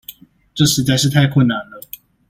[0.55, 1.79] 這實在是太困難了